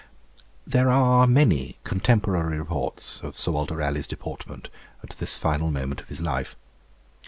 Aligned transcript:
There 0.65 0.89
are 0.89 1.27
many 1.27 1.77
contemporary 1.83 2.57
reports 2.57 3.19
of 3.21 3.37
Sir 3.37 3.51
Walter 3.51 3.75
Raleigh's 3.75 4.07
deportment 4.07 4.71
at 5.03 5.11
this 5.11 5.37
final 5.37 5.69
moment 5.69 6.01
of 6.01 6.09
his 6.09 6.19
life. 6.21 6.55